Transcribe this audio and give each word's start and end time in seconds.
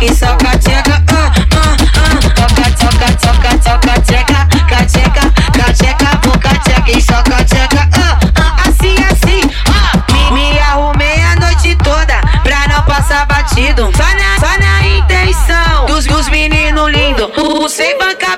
e 0.00 0.14
soca 0.14 0.56
tcheca, 0.58 1.02
ah, 1.08 1.14
uh, 1.14 1.50
ah, 1.56 1.60
uh, 1.60 1.90
ah. 1.96 2.14
Uh. 2.14 2.30
Toca, 2.34 2.70
toca, 2.70 3.12
toca, 3.16 3.58
toca 3.58 4.00
tcheca, 4.00 4.46
cacheca, 4.66 5.30
cacheca, 5.52 6.16
boca 6.24 6.58
tcheca 6.60 6.90
e 6.90 7.02
soca 7.02 7.44
tcheca, 7.44 7.88
ah, 7.92 8.18
ah. 8.36 8.68
Assim, 8.68 8.94
assim, 9.04 9.42
ah. 9.66 10.32
Me, 10.32 10.52
me 10.52 10.58
arrumei 10.58 11.20
a 11.20 11.36
noite 11.36 11.76
toda 11.84 12.18
pra 12.42 12.66
não 12.68 12.82
passar 12.84 13.26
batido. 13.26 13.90
Só 13.94 14.04
na, 14.14 14.40
só 14.40 14.58
na 14.58 14.86
intenção 14.86 15.86
dos, 15.86 16.06
dos 16.06 16.28
meninos 16.30 16.90
lindos, 16.90 17.30
o 17.36 17.68
sem 17.68 17.98
banca 17.98 18.36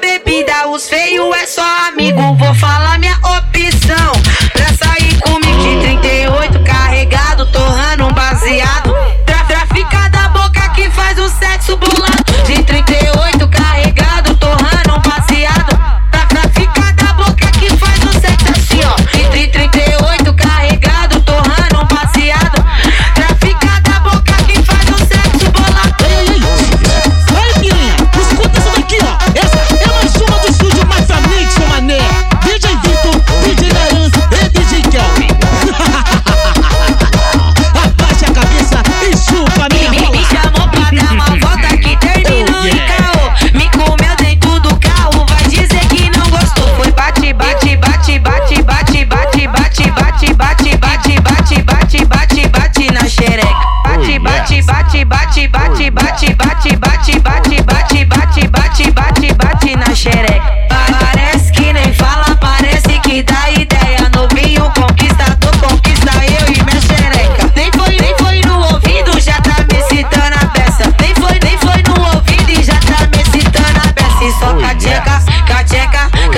bubble 11.83 12.05
up. 12.05 12.22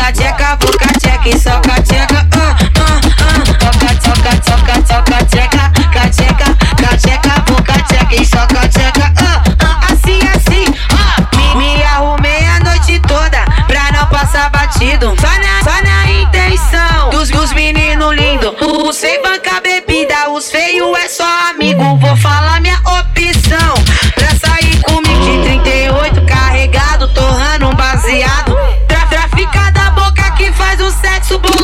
Soca 0.05 0.13
tcheca, 0.13 0.57
boca 0.57 0.87
tcheca 1.01 1.29
e 1.31 1.39
soca 1.39 1.83
tcheca. 1.83 2.27
Uh, 2.35 2.39
uh, 2.39 2.83
uh. 2.83 3.05
Ah, 3.21 3.41
ah, 3.41 3.41
ah. 3.41 3.55
Soca, 3.65 3.89
soca, 4.05 4.33
soca, 4.45 4.75
soca 4.87 5.25
tcheca. 5.25 5.73
Cacheca, 5.95 6.57
cacheca, 6.77 7.41
boca 7.47 7.73
tcheca 7.85 8.15
e 8.15 8.27
soca 8.27 8.69
tcheca. 8.69 9.13
Ah, 9.17 9.43
ah. 9.61 9.93
Assim, 9.93 10.21
assim. 10.29 10.67
Ah. 10.91 11.57
Me, 11.57 11.83
arrumei 11.83 12.45
a 12.45 12.61
noite 12.61 13.01
toda 13.09 13.47
pra 13.67 13.93
não 13.93 14.07
passar 14.09 14.51
batido. 14.51 15.15
Só 15.19 15.27
na, 15.27 15.65
só 15.65 15.83
na 15.83 16.11
intenção 16.11 17.09
dos, 17.09 17.31
dos 17.31 17.55
meninos 17.55 18.15
lindo, 18.15 18.55
O 18.61 18.93
sem 18.93 19.23
bancar. 19.23 19.54
sexual 31.03 31.64